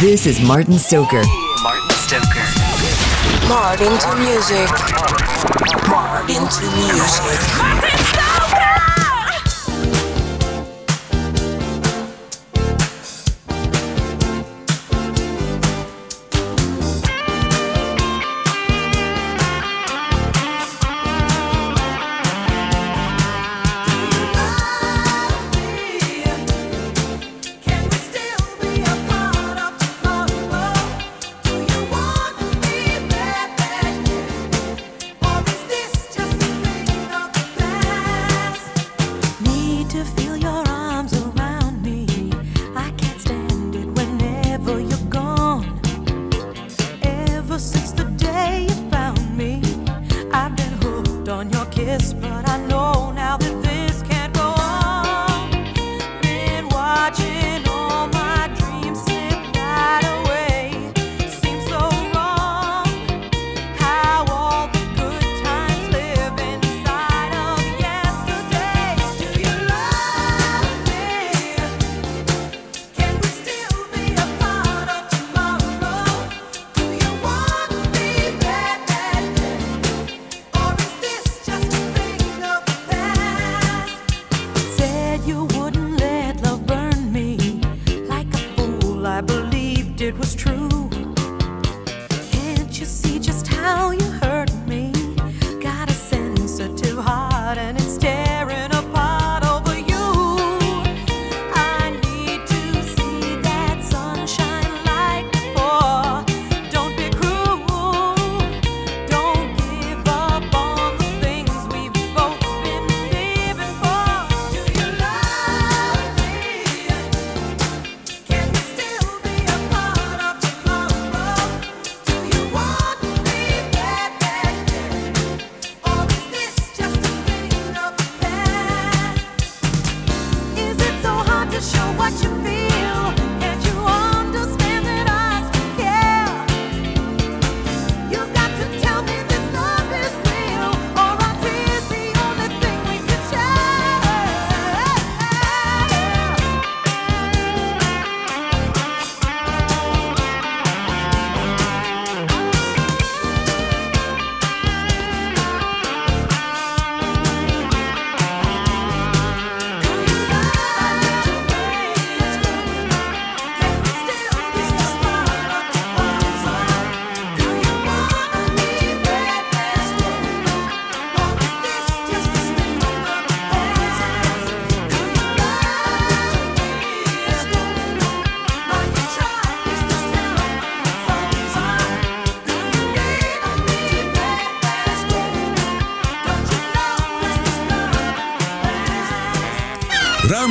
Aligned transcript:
This 0.00 0.26
is 0.26 0.40
Martin 0.40 0.78
Stoker. 0.78 1.22
Martin 1.62 1.90
Stoker. 1.90 2.44
Martin 3.48 3.96
to 3.98 4.16
music. 4.16 4.68
Martin 5.88 6.48
to 6.48 6.64
music. 6.76 7.38
Martin 7.58 8.23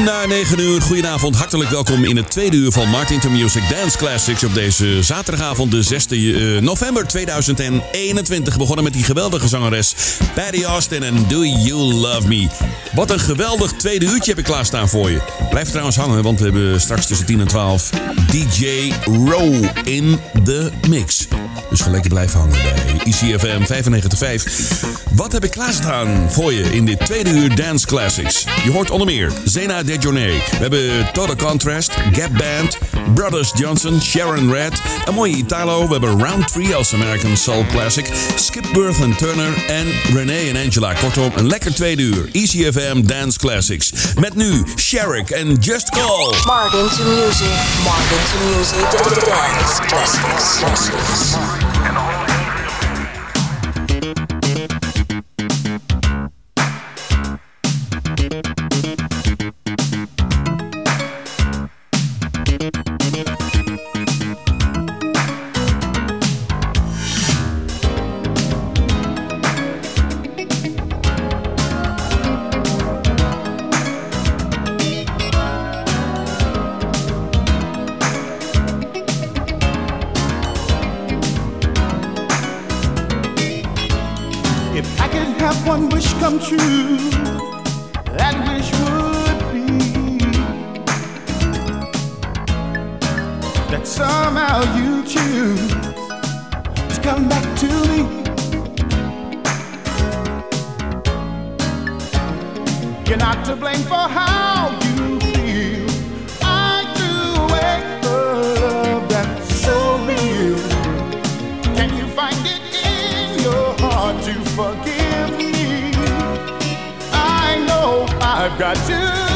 na 0.04 0.26
9 0.26 0.60
uur. 0.60 0.82
Goedenavond, 0.82 1.36
hartelijk 1.36 1.70
welkom 1.70 2.04
in 2.04 2.18
het 2.18 2.32
tweede 2.32 2.58
uur 2.58 2.72
van 2.72 2.90
Martin 2.90 3.20
to 3.20 3.30
Music 3.30 3.64
Dance 3.70 3.98
Classics 3.98 4.44
op 4.44 4.54
deze 4.54 5.04
zaterdagavond, 5.04 5.72
de 5.72 5.84
6 5.84 6.06
uh, 6.10 6.56
eh, 6.58 6.64
november 6.64 7.08
2021. 7.08 8.58
Begonnen 8.58 8.84
met 8.84 8.94
die 8.94 9.04
geweldige 9.04 9.48
zangeres 9.48 9.96
Patty 10.36 10.64
Austin 10.64 11.04
en 11.04 11.28
Do 11.28 11.44
You 11.44 11.94
Love 11.94 12.28
Me. 12.28 12.48
Wat 12.96 13.12
een 13.12 13.20
geweldig 13.20 13.72
tweede 13.72 14.06
uurtje 14.06 14.30
heb 14.30 14.40
ik 14.40 14.46
klaarstaan 14.46 14.90
voor 14.90 15.12
je. 15.12 15.22
Blijf 15.50 15.70
trouwens 15.70 15.96
hangen, 15.96 16.24
want 16.24 16.40
we 16.40 16.46
hebben 16.46 16.82
straks 16.82 17.06
tussen 17.06 17.26
10 17.26 17.40
en 17.40 17.48
12 17.48 17.90
DJ 18.32 18.94
Row 19.06 19.66
in 19.84 20.20
de 20.44 20.72
mix. 20.88 21.28
Dus 21.70 21.82
ga 21.82 21.90
lekker 21.90 22.10
blijven 22.10 22.40
hangen 22.40 22.62
bij 22.62 23.02
ICFM 23.04 23.62
95.5. 23.62 25.04
Wat 25.12 25.32
heb 25.32 25.44
ik 25.44 25.52
klaarstaan 25.52 26.32
voor 26.32 26.54
je 26.54 26.62
in 26.62 26.86
dit 26.86 27.06
tweede 27.06 27.30
uur 27.30 27.56
Dance 27.56 27.86
Classics? 27.86 28.46
Je 28.64 28.72
hoort 28.72 28.90
onder 28.90 29.08
meer 29.08 29.32
Zena 29.46 29.84
Dejournay. 29.84 30.32
We 30.32 30.58
hebben 30.58 31.12
Total 31.14 31.36
Contrast, 31.36 31.92
Gap 32.12 32.32
Band, 32.38 32.78
Brothers 33.14 33.52
Johnson, 33.56 34.02
Sharon 34.02 34.52
Red, 34.52 34.82
een 35.06 35.14
mooie 35.14 35.36
Italo. 35.36 35.86
We 35.88 35.92
hebben 35.92 36.24
Round 36.24 36.48
3 36.48 36.76
als 36.76 36.94
American 36.94 37.38
Soul 37.38 37.66
Classic, 37.66 38.06
Skip 38.36 38.66
Birth 38.74 39.02
and 39.02 39.18
Turner 39.18 39.66
en 39.68 39.88
Renee 40.14 40.50
en 40.50 40.56
Angela. 40.66 40.94
Kortom, 40.94 41.32
een 41.36 41.48
lekker 41.48 41.74
tweede 41.74 42.02
uur. 42.02 42.30
ECFM 42.32 43.02
Dance 43.02 43.38
Classics. 43.38 43.94
Met 44.20 44.36
nu 44.36 44.64
Sherrick 44.76 45.30
en 45.30 45.54
Just 45.54 45.90
Call. 45.90 46.34
Martin 46.46 46.90
to 46.90 47.04
Music. 47.04 47.48
Martin 47.84 48.18
to 48.32 48.38
Music. 48.56 48.92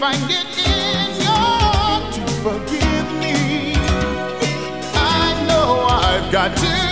find 0.00 0.30
it 0.30 0.46
in 0.66 1.10
your 1.20 2.10
to 2.10 2.32
forgive 2.42 3.08
me. 3.20 3.74
I 4.94 5.44
know 5.46 5.86
I've 5.90 6.32
got 6.32 6.56
to. 6.56 6.89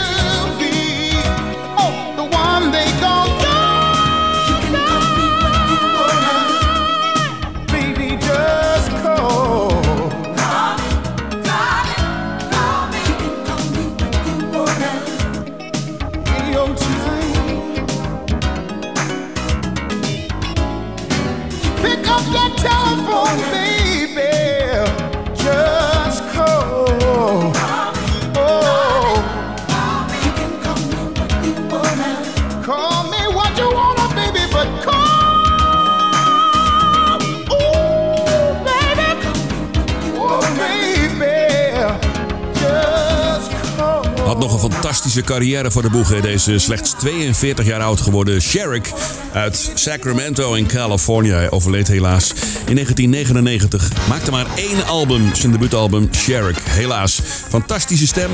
Carrière 45.17 45.71
voor 45.71 45.83
de 45.83 45.91
boeg. 45.91 46.21
Deze 46.21 46.59
slechts 46.59 46.95
42 46.99 47.67
jaar 47.67 47.81
oud 47.81 48.01
geworden 48.01 48.43
Sherrick 48.43 48.93
uit 49.33 49.71
Sacramento 49.75 50.53
in 50.53 50.67
Californië. 50.67 51.31
Hij 51.31 51.51
overleed 51.51 51.89
helaas 51.89 52.33
in 52.67 52.75
1999. 52.75 53.91
Maakte 54.09 54.31
maar 54.31 54.47
één 54.55 54.87
album, 54.87 55.35
zijn 55.35 55.53
debuutalbum 55.53 56.09
Sherrick. 56.15 56.57
Helaas. 56.69 57.21
Fantastische 57.49 58.07
stem. 58.07 58.31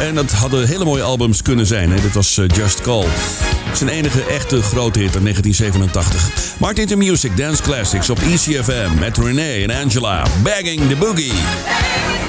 En 0.00 0.14
dat 0.14 0.30
hadden 0.30 0.68
hele 0.68 0.84
mooie 0.84 1.02
albums 1.02 1.42
kunnen 1.42 1.66
zijn. 1.66 1.90
Hè? 1.90 2.00
Dit 2.00 2.14
was 2.14 2.38
eh, 2.38 2.44
Just 2.56 2.80
Call. 2.80 3.06
Zijn 3.72 3.90
enige 3.90 4.24
echte 4.24 4.62
grote 4.62 4.98
hit 4.98 5.14
in 5.14 5.22
1987. 5.22 6.30
Martin 6.58 6.86
to 6.86 6.96
Music 6.96 7.36
Dance 7.36 7.62
Classics 7.62 8.10
op 8.10 8.18
ECFM 8.18 8.98
met 8.98 9.18
Renee 9.18 9.66
en 9.66 9.82
Angela. 9.82 10.26
Bagging 10.42 10.88
the 10.88 10.96
Boogie. 10.96 12.23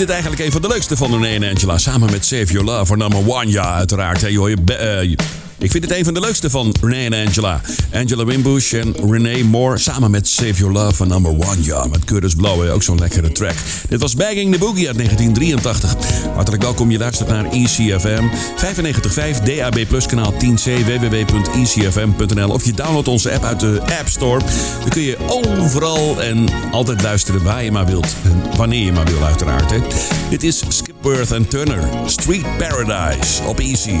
Dit 0.00 0.10
eigenlijk 0.10 0.42
een 0.42 0.52
van 0.52 0.62
de 0.62 0.68
leukste 0.68 0.96
van 0.96 1.22
René 1.22 1.44
en 1.44 1.50
Angela. 1.50 1.78
Samen 1.78 2.10
met 2.10 2.24
Save 2.24 2.52
Your 2.52 2.64
Love 2.64 2.86
voor 2.86 2.96
number 2.96 3.18
one. 3.28 3.50
Ja, 3.50 3.74
uiteraard. 3.74 4.20
Hey, 4.20 4.32
joh, 4.32 4.48
je, 4.48 4.56
uh, 5.10 5.16
ik 5.60 5.70
vind 5.70 5.84
het 5.84 5.92
een 5.92 6.04
van 6.04 6.14
de 6.14 6.20
leukste 6.20 6.50
van 6.50 6.74
René 6.80 7.16
en 7.16 7.26
Angela. 7.26 7.60
Angela 7.92 8.24
Wimbush 8.24 8.72
en 8.72 8.94
Renee 9.10 9.44
Moore 9.44 9.78
samen 9.78 10.10
met 10.10 10.28
Save 10.28 10.54
Your 10.54 10.72
Love 10.72 10.94
van 10.94 11.08
Number 11.08 11.30
One. 11.30 11.56
Ja, 11.62 11.86
met 11.86 12.04
Curtis 12.04 12.34
Blow, 12.34 12.72
ook 12.72 12.82
zo'n 12.82 12.98
lekkere 12.98 13.32
track. 13.32 13.54
Dit 13.88 14.00
was 14.00 14.14
Bagging 14.14 14.52
the 14.52 14.58
Boogie 14.58 14.86
uit 14.86 14.96
1983. 14.96 15.96
Hartelijk 16.34 16.62
welkom, 16.62 16.90
je 16.90 16.98
luistert 16.98 17.28
naar 17.28 17.44
ECFM 17.44 18.24
95.5 18.56 19.42
DAB 19.44 20.06
kanaal 20.06 20.32
10C 20.32 20.84
www.ecfm.nl 20.84 22.48
of 22.50 22.64
je 22.64 22.72
downloadt 22.72 23.08
onze 23.08 23.32
app 23.32 23.44
uit 23.44 23.60
de 23.60 23.80
App 23.98 24.08
Store. 24.08 24.40
Dan 24.80 24.88
kun 24.88 25.02
je 25.02 25.16
overal 25.26 26.22
en 26.22 26.48
altijd 26.70 27.02
luisteren 27.02 27.42
waar 27.42 27.64
je 27.64 27.72
maar 27.72 27.86
wilt. 27.86 28.14
En 28.24 28.56
wanneer 28.56 28.84
je 28.84 28.92
maar 28.92 29.06
wilt 29.06 29.22
uiteraard. 29.22 29.70
Hè. 29.70 29.78
Dit 30.30 30.42
is 30.42 30.62
Skipworth 30.68 31.32
and 31.32 31.50
Turner, 31.50 31.88
Street 32.06 32.56
Paradise 32.58 33.42
op 33.42 33.58
Easy. 33.58 33.98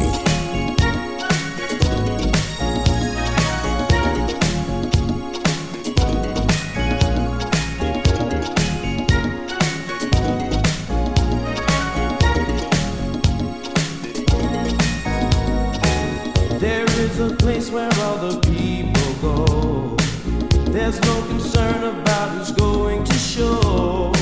where 17.72 17.92
all 18.00 18.16
the 18.16 18.40
people 18.50 19.12
go. 19.22 19.96
There's 20.72 21.00
no 21.02 21.22
concern 21.28 21.84
about 21.84 22.30
who's 22.30 22.50
going 22.52 23.04
to 23.04 23.14
show. 23.14 24.12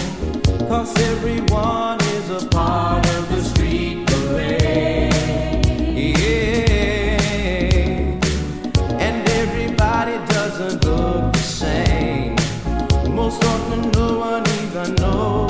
Cause 0.69 0.95
everyone 1.00 1.99
is 2.02 2.31
a 2.31 2.47
part 2.49 3.07
of 3.17 3.28
the 3.31 3.43
street 3.43 4.07
parade. 4.07 5.14
Yeah. 5.97 7.17
And 9.07 9.28
everybody 9.28 10.19
doesn't 10.35 10.85
look 10.85 11.33
the 11.33 11.38
same. 11.38 12.37
Most 13.14 13.43
often, 13.45 13.90
no 13.93 14.19
one 14.19 14.47
even 14.62 14.95
knows. 14.97 15.48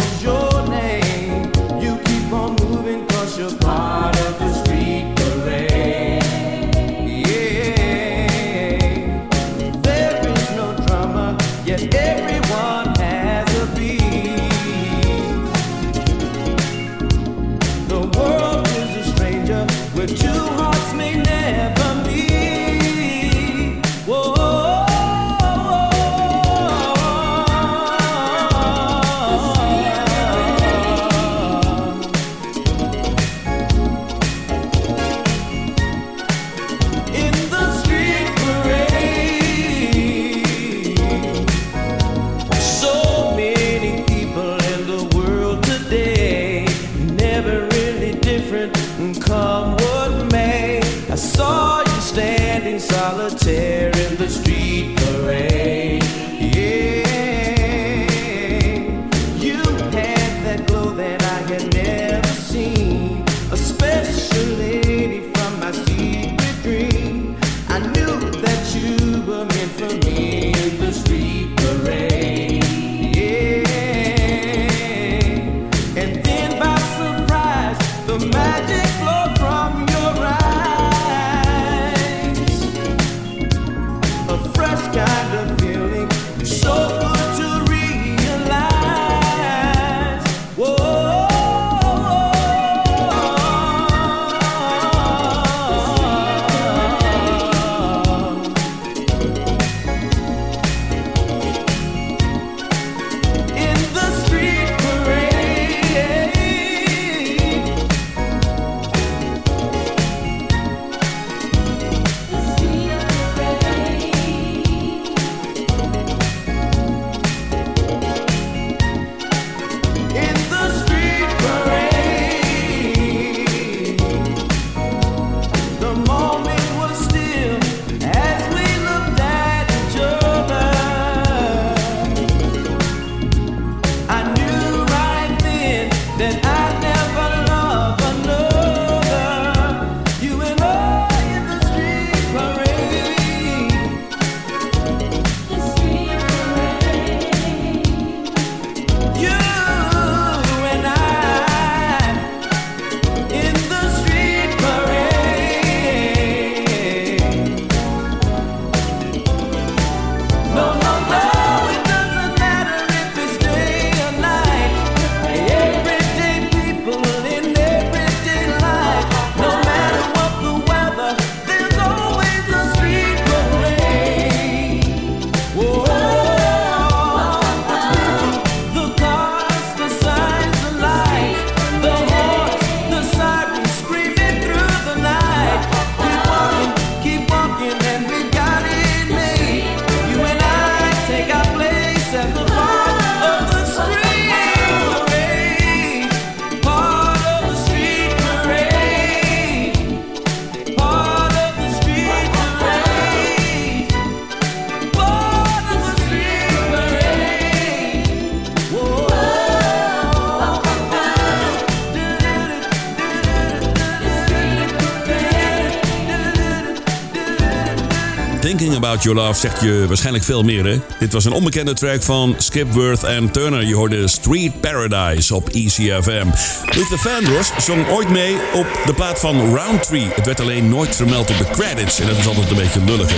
About 218.78 219.02
Your 219.02 219.18
Love 219.18 219.40
zegt 219.40 219.60
je 219.60 219.84
waarschijnlijk 219.86 220.24
veel 220.24 220.42
meer, 220.42 220.64
hè? 220.64 220.80
Dit 220.98 221.12
was 221.12 221.24
een 221.24 221.32
onbekende 221.32 221.72
track 221.72 222.02
van 222.02 222.34
Skipworth 222.38 223.02
en 223.02 223.30
Turner. 223.30 223.64
Je 223.64 223.74
hoorde 223.74 224.08
Street 224.08 224.60
Paradise 224.60 225.34
op 225.34 225.48
ECFM. 225.48 226.26
Luther 226.64 226.98
Vandross 226.98 227.50
zong 227.58 227.88
ooit 227.88 228.08
mee 228.08 228.36
op 228.54 228.66
de 228.86 228.94
plaat 228.94 229.20
van 229.20 229.56
Roundtree. 229.56 230.08
Het 230.14 230.26
werd 230.26 230.40
alleen 230.40 230.68
nooit 230.68 230.96
vermeld 230.96 231.30
op 231.30 231.38
de 231.38 231.50
credits 231.50 232.00
en 232.00 232.06
dat 232.06 232.16
is 232.16 232.26
altijd 232.26 232.50
een 232.50 232.56
beetje 232.56 232.84
lullig. 232.84 233.10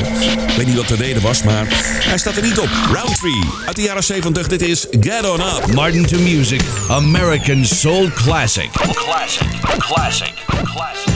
Ik 0.49 0.57
weet 0.57 0.67
niet 0.67 0.77
wat 0.77 0.89
de 0.89 0.97
reden 0.97 1.23
was, 1.23 1.43
maar 1.43 1.67
hij 2.05 2.19
staat 2.19 2.37
er 2.37 2.43
niet 2.43 2.59
op. 2.59 2.69
Roundtree 2.93 3.45
uit 3.67 3.77
de 3.77 3.83
jaren 3.83 4.05
70. 4.05 4.47
Dit 4.47 4.63
is 4.63 4.87
Get 4.91 5.31
On 5.31 5.41
Up. 5.41 5.75
Martin 5.75 6.07
to 6.07 6.19
Music, 6.19 6.61
American 6.89 7.65
Soul 7.65 8.09
Classic. 8.15 8.71
Classic, 8.73 9.47
classic, 9.79 10.33
classic. 10.65 11.10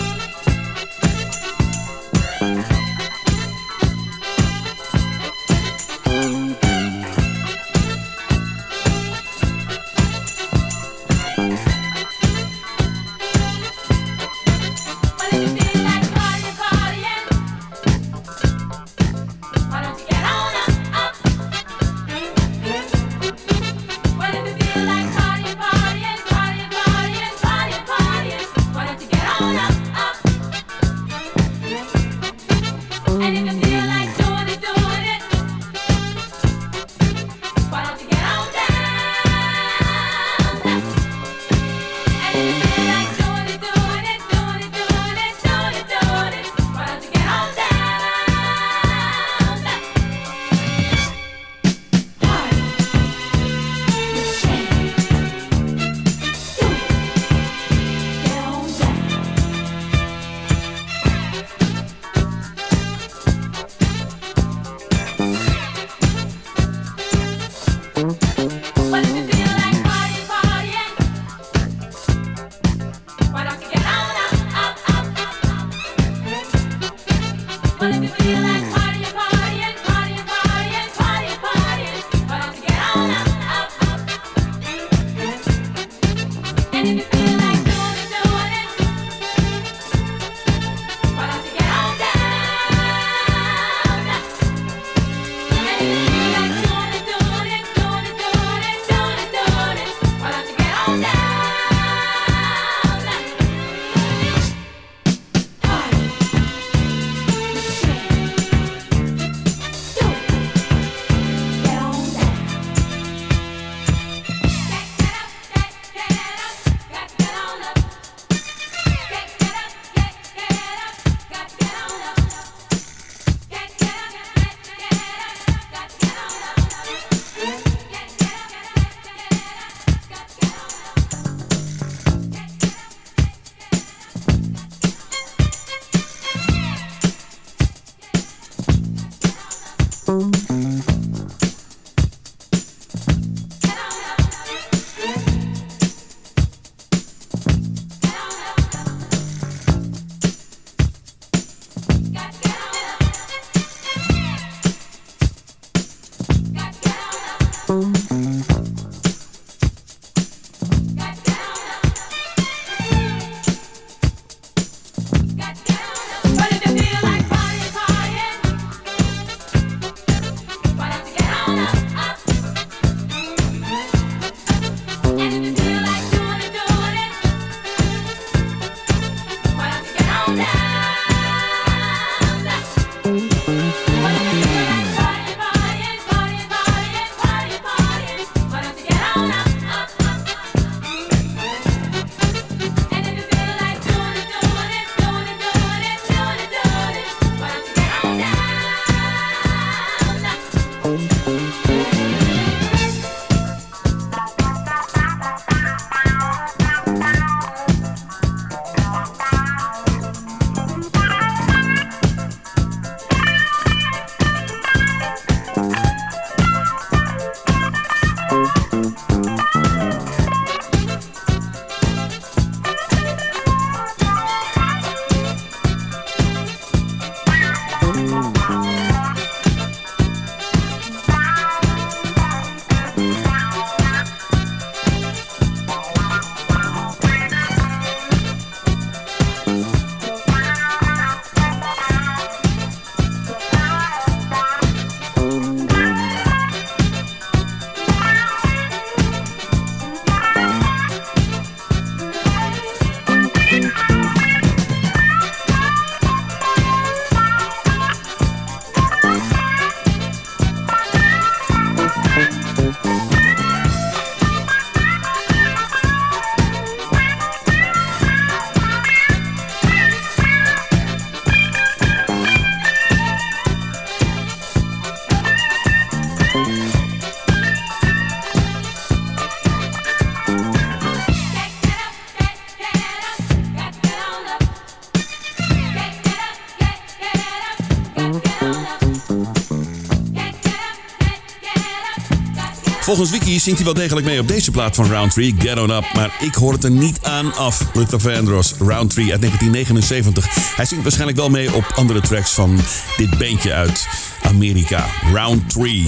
Volgens 292.97 293.19
Wiki 293.19 293.41
zingt 293.41 293.59
hij 293.59 293.65
wel 293.65 293.83
degelijk 293.83 294.07
mee 294.07 294.21
op 294.21 294.29
deze 294.29 294.51
plaat 294.51 294.75
van 294.75 294.87
Roundtree, 294.87 295.35
Get 295.39 295.59
On 295.59 295.71
Up. 295.71 295.85
Maar 295.95 296.17
ik 296.21 296.35
hoor 296.35 296.53
het 296.53 296.65
er 296.65 296.71
niet 296.71 296.99
aan 297.03 297.35
af. 297.35 297.61
Luther 297.73 298.01
Vandross, 298.01 298.55
Roundtree 298.59 299.11
uit 299.11 299.21
1979. 299.21 300.55
Hij 300.57 300.65
zingt 300.65 300.83
waarschijnlijk 300.83 301.19
wel 301.19 301.31
mee 301.31 301.55
op 301.55 301.73
andere 301.75 302.01
tracks 302.01 302.31
van 302.31 302.61
dit 302.97 303.19
bandje 303.19 303.53
uit 303.53 303.89
Amerika, 304.23 304.87
Roundtree. 305.13 305.87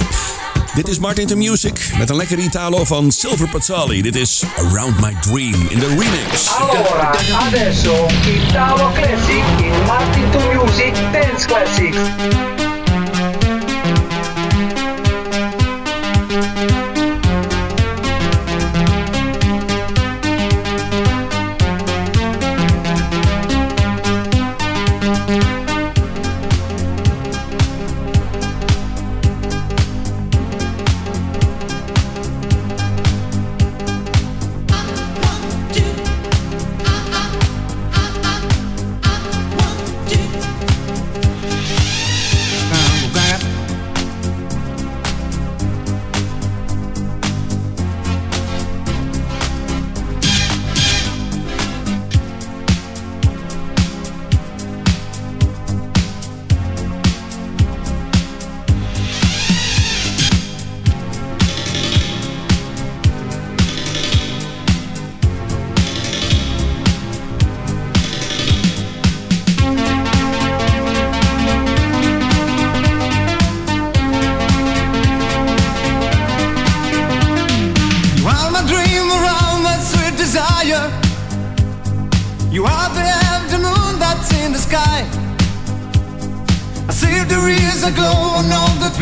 Dit 0.74 0.88
is 0.88 0.98
Martin 0.98 1.26
to 1.26 1.36
Music 1.36 1.92
met 1.98 2.10
een 2.10 2.16
lekker 2.16 2.38
Italo 2.38 2.84
van 2.84 3.12
Silver 3.12 3.48
Pazzali. 3.48 4.02
Dit 4.02 4.16
is 4.16 4.42
Around 4.56 5.00
My 5.00 5.16
Dream 5.20 5.66
in 5.68 5.78
de 5.78 5.88
remix. 5.88 6.48
Allora, 6.58 7.14
adesso 7.46 8.06
Italo 8.46 8.90
Classic 8.92 9.44
in 9.58 9.84
Martin 9.86 10.30
to 10.30 10.64
Music 10.64 10.94
Dance 11.12 11.46
Classics. 11.46 12.55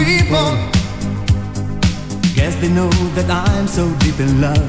People. 0.04 0.52
Guess 2.36 2.56
they 2.60 2.68
know 2.68 2.90
that 3.16 3.28
I'm 3.30 3.66
so 3.66 3.88
deep 4.04 4.20
in 4.20 4.40
love. 4.40 4.68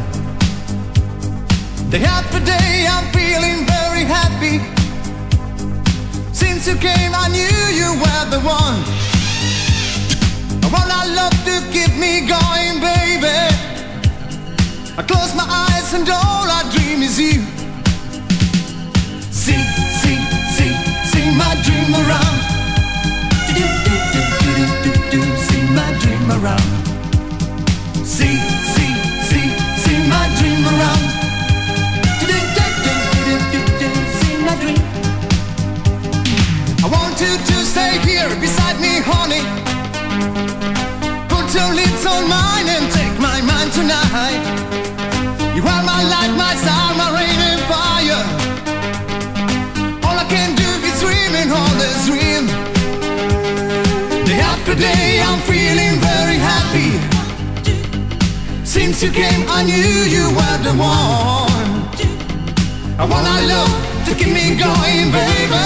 Day 1.91 2.03
after 2.03 2.39
day, 2.39 2.87
I'm 2.87 3.05
feeling 3.11 3.67
very 3.67 4.03
happy. 4.17 4.55
Since 6.31 6.67
you 6.67 6.75
came, 6.75 7.11
I 7.13 7.27
knew 7.35 7.59
you 7.81 7.89
were 8.03 8.25
the 8.35 8.41
one. 8.47 8.79
I 10.63 10.67
want 10.71 10.89
our 10.97 11.07
love 11.19 11.37
to 11.49 11.55
keep 11.75 11.93
me 11.99 12.13
going, 12.35 12.79
baby. 12.79 13.39
I 14.97 15.03
close 15.03 15.35
my 15.35 15.47
eyes 15.47 15.93
and 15.93 16.07
all 16.09 16.47
I 16.59 16.61
dream 16.73 17.03
is 17.03 17.19
you. 17.19 17.43
See, 19.31 19.61
see, 19.99 20.17
see, 20.55 20.71
see 21.11 21.27
my 21.35 21.53
dream 21.65 21.91
around. 21.93 22.34
Do, 25.15 25.21
see 25.47 25.63
my 25.71 25.91
dream 26.01 26.27
around. 26.29 26.67
See, 28.03 28.35
see, 28.73 28.91
see, 29.29 29.47
see 29.83 29.99
my 30.11 30.25
dream 30.39 30.61
around. 30.71 31.03
Do, 32.19 32.35
do, 32.57 32.65
do, 32.85 32.93
do, 33.23 33.23
do, 33.27 33.35
do, 33.53 33.61
do, 33.79 33.89
see 34.19 34.35
my 34.43 34.55
dream. 34.59 34.83
I 36.83 36.87
want 36.91 37.15
you 37.23 37.31
to 37.49 37.55
stay 37.63 37.93
here 38.03 38.27
beside 38.43 38.77
me, 38.83 38.99
honey. 39.09 39.43
Put 41.31 41.47
your 41.55 41.71
lips 41.79 42.05
on 42.05 42.27
mine 42.27 42.67
and 42.75 42.85
take 42.91 43.15
my 43.17 43.39
mind 43.39 43.71
tonight. 43.71 44.43
You 45.55 45.63
are 45.63 45.83
my 45.93 46.01
light, 46.11 46.33
my 46.35 46.55
star, 46.59 46.74
Day 54.77 55.21
I'm 55.21 55.39
feeling 55.41 55.99
very 56.01 56.37
happy. 56.37 56.99
Since 58.65 59.03
you 59.03 59.11
came, 59.11 59.45
I 59.47 59.63
knew 59.63 60.03
you 60.15 60.25
were 60.35 60.57
the 60.67 60.73
one. 60.75 61.71
I 62.99 63.05
want 63.09 63.25
our 63.25 63.47
love 63.47 64.05
to 64.05 64.15
keep 64.15 64.33
me 64.33 64.55
going, 64.55 65.11
baby. 65.15 65.65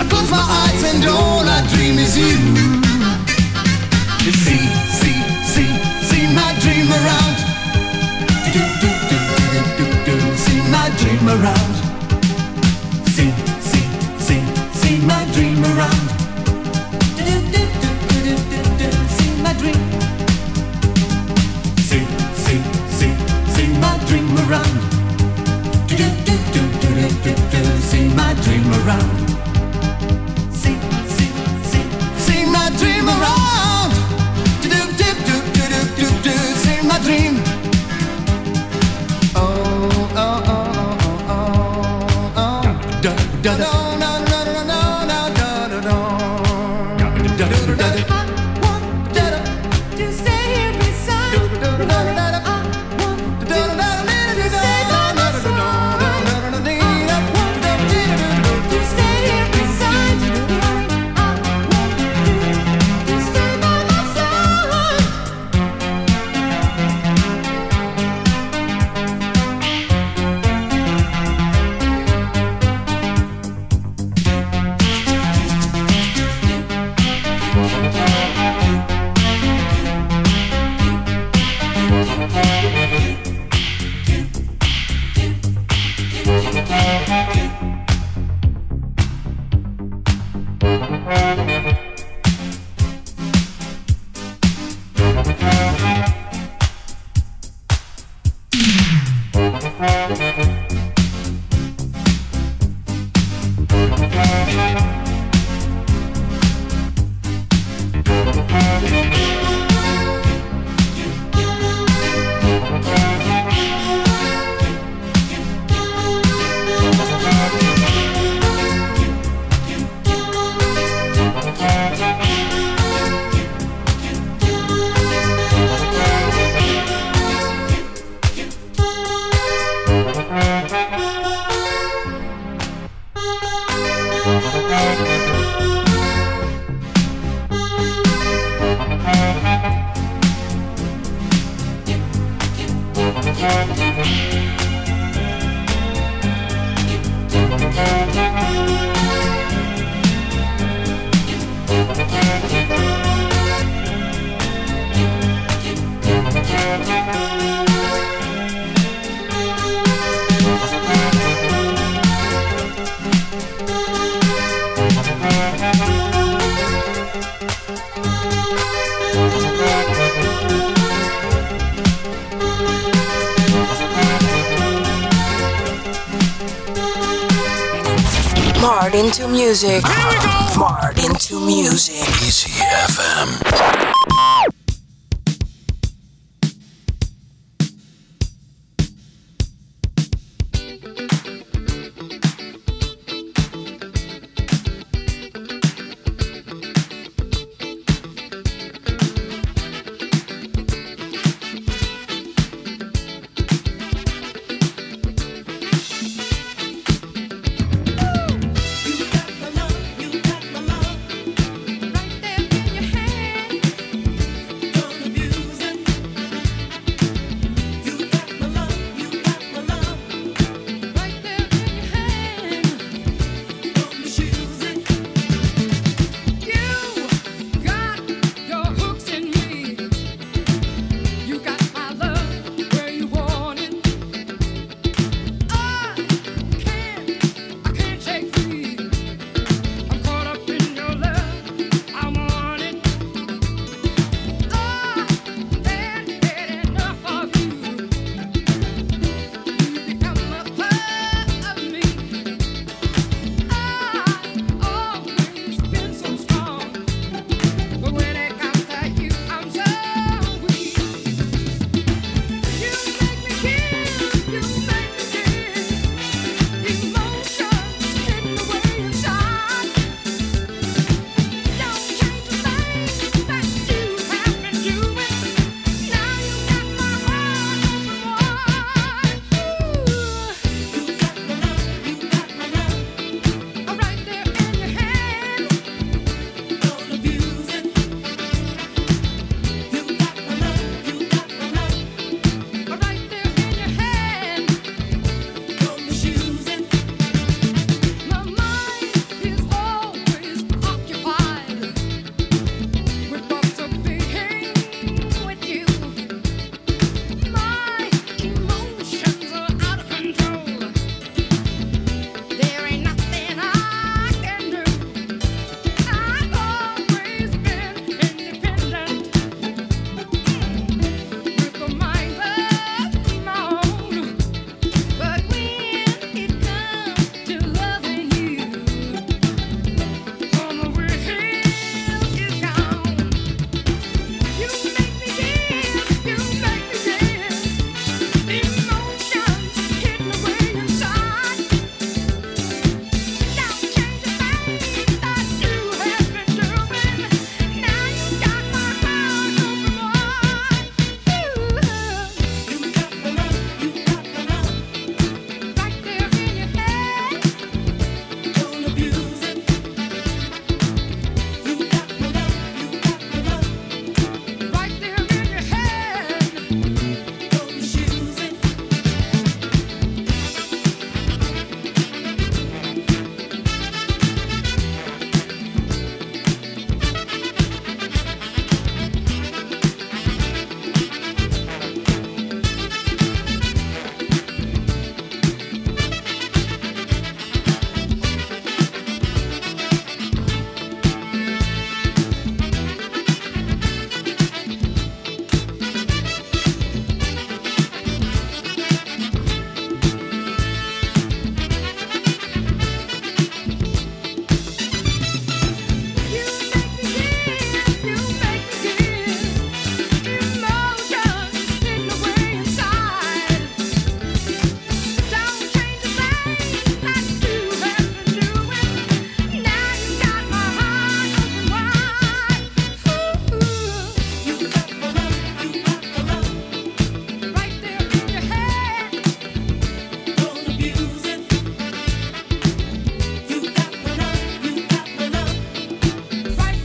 I 0.00 0.06
close 0.10 0.30
my 0.30 0.44
eyes 0.62 0.82
and 0.82 1.04
all 1.06 1.46
I 1.46 1.62
dream 1.72 1.98
is 1.98 2.18
you. 2.18 2.34
You 4.24 4.32
see, 4.32 4.77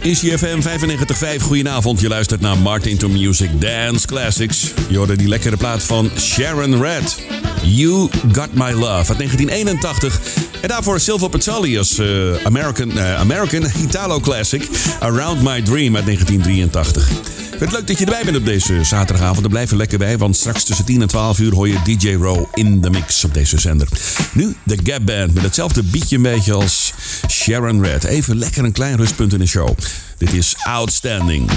ICFM 0.03 0.61
95.5, 1.37 1.41
goedenavond. 1.41 1.99
Je 1.99 2.07
luistert 2.07 2.41
naar 2.41 2.57
Martin 2.57 2.97
to 2.97 3.09
Music 3.09 3.61
Dance 3.61 4.07
Classics. 4.07 4.73
Je 4.89 4.97
hoorde 4.97 5.15
die 5.15 5.27
lekkere 5.27 5.57
plaat 5.57 5.83
van 5.83 6.09
Sharon 6.17 6.81
Red. 6.81 7.23
You 7.63 8.09
Got 8.31 8.53
My 8.53 8.71
Love 8.71 9.09
uit 9.09 9.17
1981. 9.17 10.19
En 10.61 10.67
daarvoor 10.67 10.99
Silver 10.99 11.29
Pezzali 11.29 11.77
als 11.77 11.97
eh, 11.97 12.07
American, 12.43 12.97
eh, 12.97 13.19
American 13.19 13.65
Italo 13.81 14.19
Classic 14.19 14.69
Around 14.99 15.41
My 15.41 15.61
Dream 15.61 15.95
uit 15.95 16.05
1983. 16.05 17.09
Ik 17.09 17.59
vind 17.59 17.59
het 17.59 17.71
leuk 17.71 17.87
dat 17.87 17.99
je 17.99 18.05
erbij 18.05 18.23
bent 18.23 18.37
op 18.37 18.45
deze 18.45 18.83
zaterdagavond. 18.83 19.43
Er 19.43 19.49
blijf 19.49 19.71
er 19.71 19.77
lekker 19.77 19.97
bij, 19.97 20.17
want 20.17 20.35
straks 20.35 20.63
tussen 20.63 20.85
10 20.85 21.01
en 21.01 21.07
12 21.07 21.39
uur 21.39 21.53
hoor 21.53 21.67
je 21.67 21.77
DJ 21.83 22.13
Row 22.13 22.45
in 22.53 22.81
de 22.81 22.89
mix 22.89 23.23
op 23.23 23.33
deze 23.33 23.59
zender. 23.59 23.87
Nu 24.33 24.55
de 24.63 24.77
Gap 24.83 25.05
Band 25.05 25.33
met 25.33 25.43
hetzelfde 25.43 25.83
beatje 25.83 26.15
een 26.15 26.21
beetje 26.21 26.53
als 26.53 26.82
Sharon 27.43 27.83
Red. 27.83 28.03
Even 28.03 28.37
lekker 28.37 28.63
een 28.63 28.71
klein 28.71 28.95
rustpunt 28.95 29.33
in 29.33 29.39
de 29.39 29.47
show. 29.47 29.69
Dit 30.17 30.33
is 30.33 30.55
Outstanding. 30.63 31.49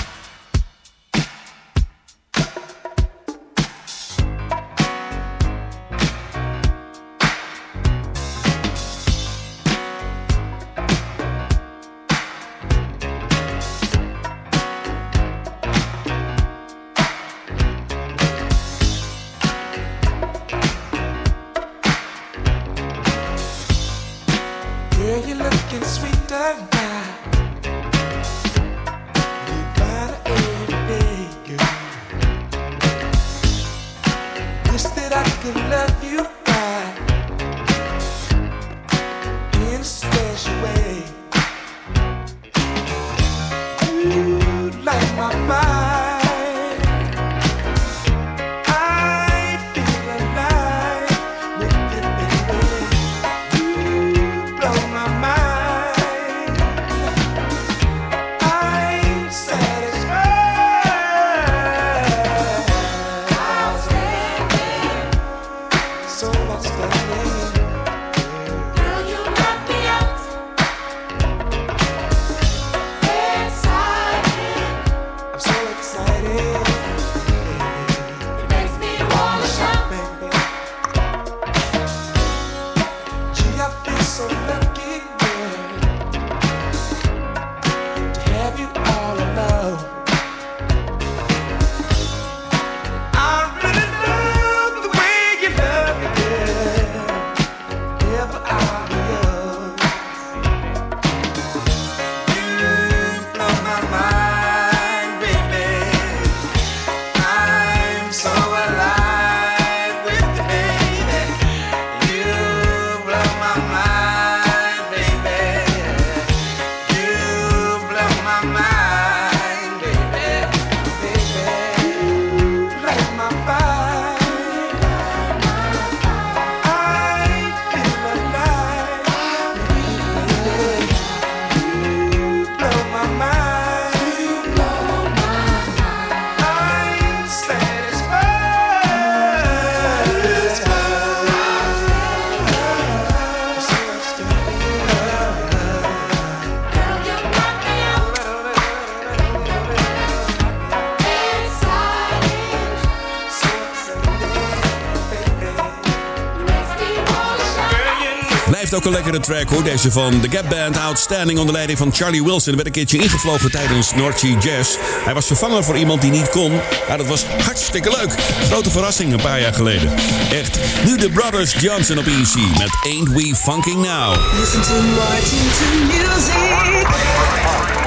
Ook 158.77 158.85
een 158.85 158.93
lekkere 158.93 159.21
track 159.21 159.49
hoor. 159.49 159.63
Deze 159.63 159.91
van 159.91 160.21
de 160.21 160.31
Gap 160.31 160.49
Band 160.49 160.79
Outstanding 160.79 161.39
onder 161.39 161.55
leiding 161.55 161.79
van 161.79 161.95
Charlie 161.95 162.25
Wilson. 162.25 162.55
werd 162.55 162.67
een 162.67 162.73
keertje 162.73 162.99
ingevlogen 162.99 163.51
tijdens 163.51 163.95
North 163.95 164.19
Sea 164.19 164.39
Jazz. 164.39 164.77
Hij 165.05 165.15
was 165.15 165.27
vervangen 165.27 165.65
voor 165.65 165.77
iemand 165.77 166.01
die 166.01 166.11
niet 166.11 166.31
kon. 166.31 166.53
Maar 166.89 166.99
dat 166.99 167.07
was 167.07 167.25
hartstikke 167.25 167.91
leuk. 167.91 168.13
Grote 168.51 168.71
verrassing 168.71 169.13
een 169.13 169.21
paar 169.21 169.41
jaar 169.41 169.55
geleden. 169.55 169.93
Echt. 170.33 170.59
Nu 170.85 170.97
de 170.97 171.11
Brothers 171.11 171.53
Johnson 171.53 171.99
op 171.99 172.07
EC 172.07 172.59
met 172.59 172.71
Ain't 172.85 173.09
We 173.09 173.35
Funking 173.35 173.83
Now. 173.83 174.17
Listen 174.39 174.63
to 174.63 174.83
Martin 174.83 175.87
music. 175.87 177.86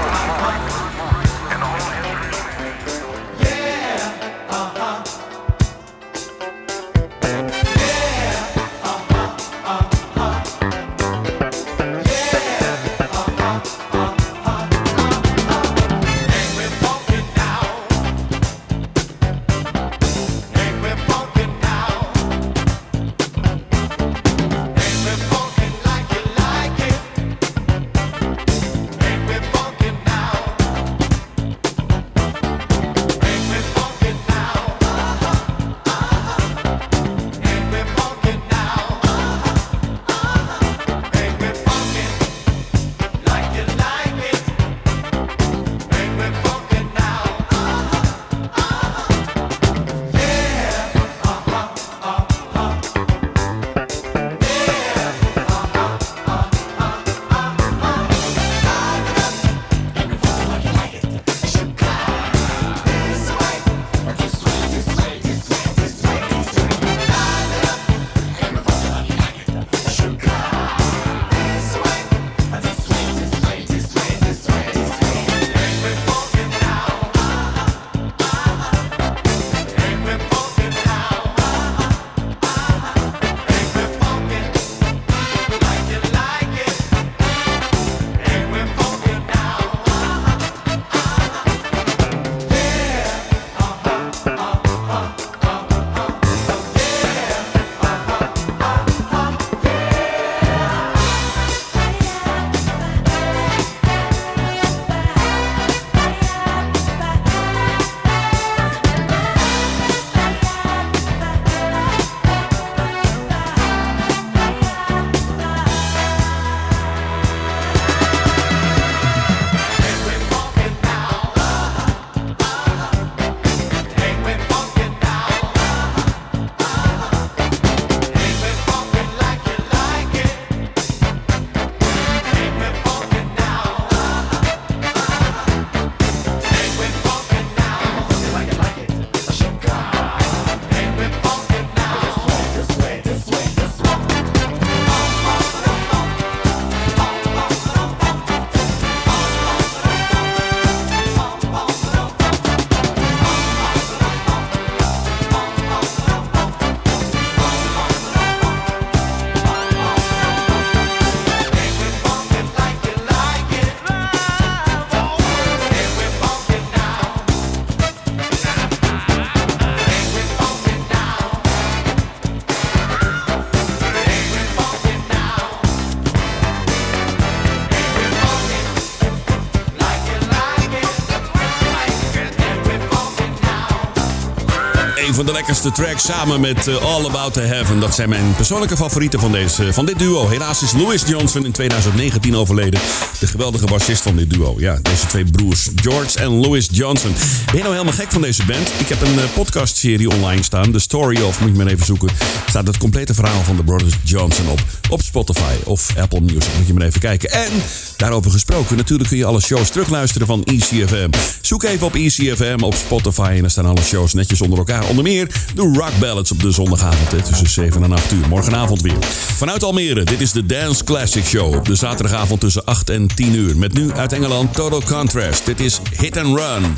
De 185.29 185.35
lekkerste 185.35 185.71
tracks 185.71 186.03
samen 186.03 186.39
met 186.39 186.67
eh, 186.67 186.75
All 186.75 187.05
About 187.05 187.33
to 187.33 187.41
Heaven. 187.41 187.79
Dat 187.79 187.95
zijn 187.95 188.09
mijn 188.09 188.35
persoonlijke 188.35 188.75
favorieten 188.75 189.19
van, 189.19 189.31
deze, 189.31 189.73
van 189.73 189.85
dit 189.85 189.99
duo. 189.99 190.27
Helaas 190.27 190.63
is 190.63 190.71
Louis 190.71 191.03
Johnson 191.07 191.45
in 191.45 191.51
2019 191.51 192.35
overleden. 192.35 192.79
De 193.19 193.27
geweldige 193.27 193.65
bassist 193.65 194.01
van 194.01 194.15
dit 194.15 194.29
duo. 194.29 194.55
Ja, 194.57 194.79
deze 194.81 195.05
twee 195.05 195.25
broers, 195.25 195.69
George 195.75 196.19
en 196.19 196.41
Louis 196.41 196.67
Johnson. 196.71 197.11
Ben 197.45 197.55
je 197.55 197.61
nou 197.61 197.71
helemaal 197.71 197.93
gek 197.93 198.11
van 198.11 198.21
deze 198.21 198.45
band? 198.45 198.71
Ik 198.77 198.87
heb 198.87 199.01
een 199.01 199.19
eh, 199.19 199.25
podcastserie 199.33 200.09
online 200.09 200.43
staan. 200.43 200.71
The 200.71 200.79
Story 200.79 201.21
of, 201.21 201.39
moet 201.39 201.49
je 201.49 201.55
maar 201.55 201.67
even 201.67 201.85
zoeken. 201.85 202.09
Staat 202.47 202.67
het 202.67 202.77
complete 202.77 203.13
verhaal 203.13 203.43
van 203.43 203.55
de 203.55 203.63
Brothers 203.63 203.95
Johnson 204.03 204.47
op. 204.49 204.63
Op 204.89 205.01
Spotify 205.01 205.53
of 205.63 205.97
Apple 205.97 206.21
Music. 206.21 206.49
Moet 206.57 206.67
je 206.67 206.73
maar 206.73 206.85
even 206.85 206.99
kijken. 206.99 207.31
En 207.31 207.51
daarover 207.99 208.31
gesproken, 208.31 208.77
natuurlijk 208.77 209.09
kun 209.09 209.17
je 209.17 209.25
alle 209.25 209.41
shows 209.41 209.69
terugluisteren 209.69 210.27
van 210.27 210.43
ECFM. 210.43 211.09
Zoek 211.41 211.63
even 211.63 211.87
op 211.87 211.95
ECFM 211.95 212.57
op 212.61 212.75
Spotify 212.75 213.33
en 213.37 213.43
er 213.43 213.49
staan 213.49 213.65
alle 213.65 213.81
shows 213.81 214.13
netjes 214.13 214.41
onder 214.41 214.57
elkaar. 214.57 214.87
Onder 214.87 215.03
meer 215.03 215.27
de 215.55 215.61
Rock 215.61 215.99
Ballads 215.99 216.31
op 216.31 216.41
de 216.41 216.51
zondagavond 216.51 217.25
tussen 217.25 217.49
7 217.49 217.83
en 217.83 217.91
8 217.91 218.11
uur. 218.11 218.27
Morgenavond 218.27 218.81
weer. 218.81 218.97
Vanuit 219.37 219.63
Almere, 219.63 220.03
dit 220.03 220.21
is 220.21 220.31
de 220.31 220.45
Dance 220.45 220.83
Classic 220.83 221.25
Show. 221.25 221.55
Op 221.55 221.65
de 221.65 221.75
zaterdagavond 221.75 222.39
tussen 222.39 222.65
8 222.65 222.89
en 222.89 223.07
10 223.15 223.35
uur. 223.35 223.57
Met 223.57 223.73
nu 223.73 223.91
uit 223.91 224.13
Engeland 224.13 224.53
Total 224.53 224.83
Contrast. 224.83 225.45
Dit 225.45 225.59
is 225.59 225.79
Hit 225.97 226.17
and 226.17 226.37
Run. 226.37 226.75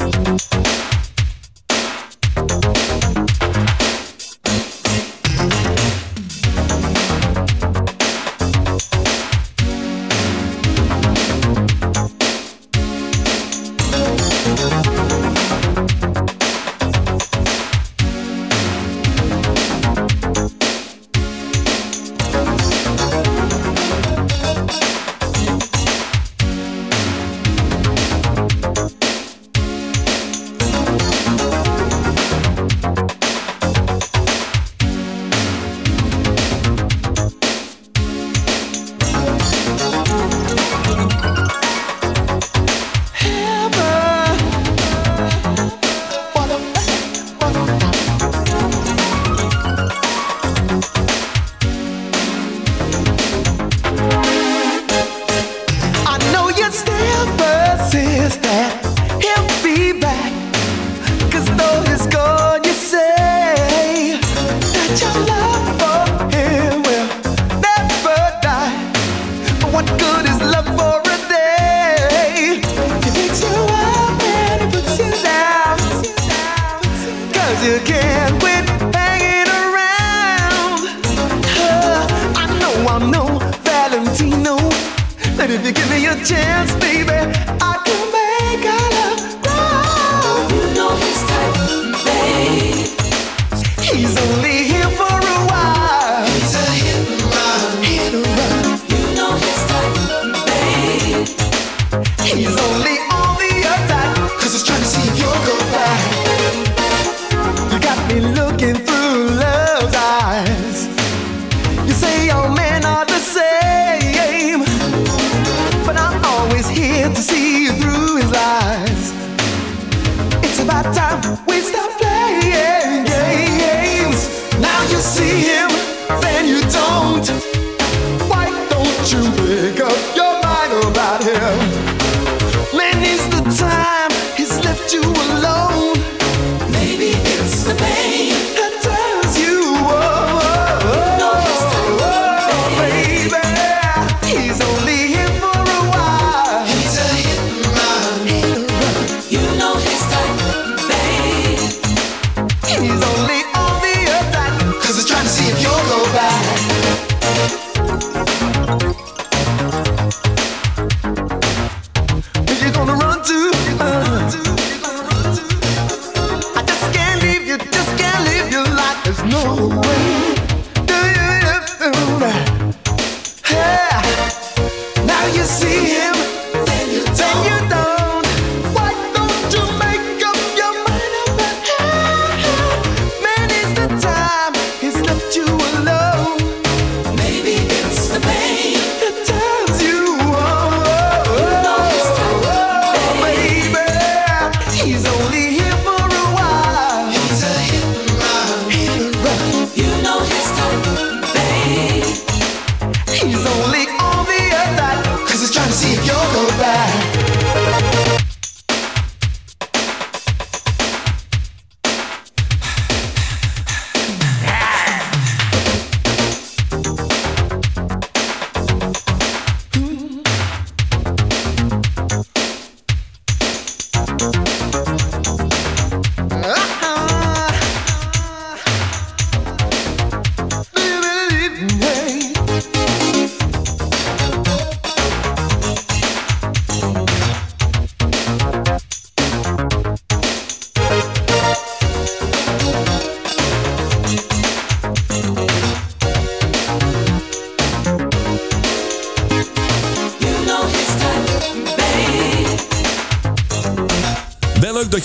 chance, 86.23 86.73
baby. 86.75 87.50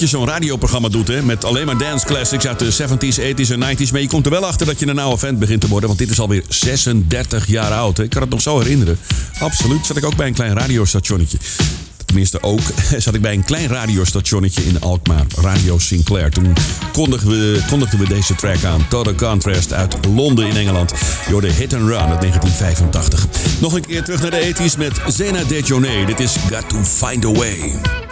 dat 0.01 0.11
je 0.11 0.17
zo'n 0.17 0.27
radioprogramma 0.27 0.89
doet, 0.89 1.09
hè, 1.09 1.23
met 1.23 1.45
alleen 1.45 1.67
maar 1.67 1.79
dance 1.79 2.07
classics 2.07 2.47
uit 2.47 2.59
de 2.59 2.71
70s, 2.71 3.19
80s 3.19 3.51
en 3.51 3.59
90s. 3.61 3.93
Maar 3.93 4.01
je 4.01 4.09
komt 4.09 4.25
er 4.25 4.31
wel 4.31 4.47
achter 4.47 4.67
dat 4.67 4.81
je 4.81 4.87
een 4.87 4.99
oude 4.99 5.19
vent 5.19 5.39
begint 5.39 5.61
te 5.61 5.69
worden, 5.69 5.89
want 5.89 6.01
dit 6.01 6.11
is 6.11 6.21
alweer 6.21 6.43
36 6.49 7.47
jaar 7.47 7.73
oud. 7.73 7.97
Hè. 7.97 8.03
Ik 8.03 8.11
kan 8.11 8.21
het 8.21 8.31
nog 8.31 8.41
zo 8.41 8.59
herinneren. 8.59 8.99
Absoluut, 9.39 9.87
zat 9.87 9.97
ik 9.97 10.05
ook 10.05 10.17
bij 10.17 10.27
een 10.27 10.35
klein 10.35 10.55
radiostationnetje. 10.55 11.39
Tenminste 12.05 12.43
ook, 12.43 12.61
zat 13.05 13.15
ik 13.15 13.21
bij 13.21 13.33
een 13.33 13.45
klein 13.45 13.69
radiostationnetje 13.69 14.65
in 14.65 14.81
Alkmaar, 14.81 15.25
Radio 15.41 15.79
Sinclair. 15.79 16.31
Toen 16.31 16.53
kondigden 16.93 17.31
we, 17.31 17.61
kondigden 17.69 17.99
we 17.99 18.09
deze 18.09 18.35
track 18.35 18.65
aan, 18.65 18.89
Total 18.89 19.15
Contrast 19.15 19.73
uit 19.73 19.97
Londen 20.15 20.47
in 20.47 20.57
Engeland. 20.57 20.93
Door 21.31 21.41
de 21.41 21.53
Hit 21.53 21.75
and 21.75 21.89
Run 21.89 21.99
uit 21.99 22.21
1985. 22.21 23.27
Nog 23.61 23.73
een 23.73 23.87
keer 23.87 24.05
terug 24.05 24.21
naar 24.21 24.31
de 24.31 24.55
80s 24.55 24.79
met 24.79 25.01
Zena 25.07 25.45
Dejonay. 25.45 26.05
Dit 26.05 26.21
is 26.21 26.37
Got 26.51 26.69
to 26.69 26.85
Find 26.85 27.25
a 27.25 27.33
Way. 27.33 28.06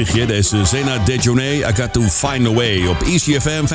Eendagsvliegje, 0.00 0.26
deze 0.26 0.64
Zena 0.66 0.98
Dejeuner, 1.04 1.54
I 1.68 1.74
Got 1.74 1.92
To 1.92 2.00
Find 2.02 2.46
A 2.46 2.52
Way 2.52 2.86
op 2.86 3.02
ECFM 3.02 3.64
95.5. 3.66 3.68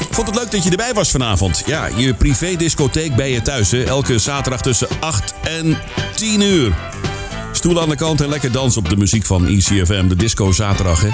Ik 0.00 0.14
vond 0.14 0.26
het 0.26 0.36
leuk 0.36 0.50
dat 0.50 0.64
je 0.64 0.70
erbij 0.70 0.92
was 0.92 1.10
vanavond. 1.10 1.62
Ja, 1.66 1.88
je 1.96 2.14
privé-discotheek 2.14 3.14
bij 3.16 3.30
je 3.30 3.42
thuis, 3.42 3.70
hè? 3.70 3.82
elke 3.84 4.18
zaterdag 4.18 4.60
tussen 4.62 4.88
8 5.00 5.34
en 5.42 5.78
10 6.14 6.40
uur. 6.40 6.72
Stoel 7.52 7.80
aan 7.82 7.88
de 7.88 7.96
kant 7.96 8.20
en 8.20 8.28
lekker 8.28 8.52
dansen 8.52 8.82
op 8.82 8.88
de 8.88 8.96
muziek 8.96 9.24
van 9.24 9.46
ECFM, 9.46 10.08
de 10.08 10.16
disco 10.16 10.52
zaterdag. 10.52 11.04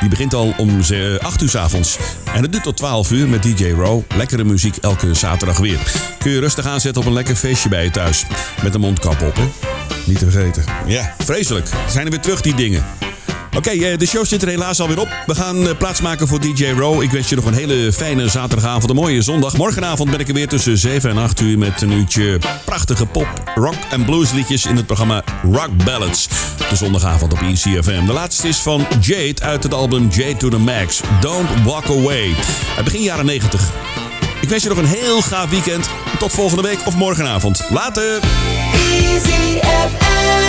Die 0.00 0.08
begint 0.08 0.34
al 0.34 0.54
om 0.56 0.82
ze- 0.82 1.18
8 1.22 1.42
uur 1.42 1.48
's 1.48 1.54
avonds. 1.54 1.96
En 2.34 2.42
het 2.42 2.52
duurt 2.52 2.64
tot 2.64 2.76
12 2.76 3.10
uur 3.10 3.28
met 3.28 3.42
DJ 3.42 3.70
Row. 3.70 4.02
Lekkere 4.16 4.44
muziek 4.44 4.76
elke 4.76 5.14
zaterdag 5.14 5.58
weer. 5.58 5.78
Kun 6.18 6.30
je 6.30 6.40
rustig 6.40 6.66
aanzetten 6.66 7.02
op 7.02 7.08
een 7.08 7.14
lekker 7.14 7.36
feestje 7.36 7.68
bij 7.68 7.84
je 7.84 7.90
thuis. 7.90 8.24
Met 8.62 8.74
een 8.74 8.80
mondkap 8.80 9.22
op, 9.22 9.36
hè? 9.36 9.44
Niet 10.04 10.18
te 10.18 10.30
vergeten. 10.30 10.64
Ja, 10.86 11.14
vreselijk. 11.24 11.68
Zijn 11.90 12.04
er 12.04 12.10
weer 12.10 12.20
terug, 12.20 12.40
die 12.40 12.54
dingen. 12.54 12.84
Oké, 13.56 13.70
eh, 13.70 13.98
de 13.98 14.06
show 14.06 14.24
zit 14.24 14.42
er 14.42 14.48
helaas 14.48 14.80
alweer 14.80 15.00
op. 15.00 15.08
We 15.26 15.34
gaan 15.34 15.68
eh, 15.68 15.76
plaatsmaken 15.78 16.28
voor 16.28 16.40
DJ 16.40 16.66
Row. 16.66 17.02
Ik 17.02 17.10
wens 17.10 17.28
je 17.28 17.36
nog 17.36 17.44
een 17.44 17.54
hele 17.54 17.92
fijne 17.92 18.28
zaterdagavond, 18.28 18.90
een 18.90 18.96
mooie 18.96 19.22
zondag. 19.22 19.56
Morgenavond 19.56 20.10
ben 20.10 20.20
ik 20.20 20.28
er 20.28 20.34
weer 20.34 20.48
tussen 20.48 20.78
7 20.78 21.10
en 21.10 21.18
8 21.18 21.40
uur 21.40 21.58
met 21.58 21.82
een 21.82 21.92
uurtje 21.92 22.38
prachtige 22.64 23.06
pop, 23.06 23.28
rock 23.54 23.74
en 23.90 24.04
blues 24.04 24.32
liedjes 24.32 24.66
in 24.66 24.76
het 24.76 24.86
programma 24.86 25.22
Rock 25.42 25.84
Ballads. 25.84 26.28
De 26.70 26.76
zondagavond 26.76 27.32
op 27.32 27.40
E 27.40 27.46
ECFM. 27.46 28.06
De 28.06 28.12
laatste 28.12 28.48
is 28.48 28.58
van 28.58 28.86
Jade 29.00 29.42
uit 29.42 29.62
het 29.62 29.74
album 29.74 30.08
Jade 30.10 30.36
to 30.36 30.48
the 30.48 30.58
Max. 30.58 31.00
Don't 31.20 31.48
Walk 31.64 31.84
Away. 31.84 32.34
Begin 32.84 33.02
jaren 33.02 33.26
90. 33.26 33.60
Ik 34.40 34.48
wens 34.48 34.62
je 34.62 34.68
nog 34.68 34.78
een 34.78 34.84
heel 34.84 35.22
gaaf 35.22 35.50
weekend. 35.50 35.88
Tot 36.18 36.32
volgende 36.32 36.62
week 36.62 36.78
of 36.86 36.94
morgenavond. 36.94 37.64
Later! 37.70 38.20
FM. 39.68 40.48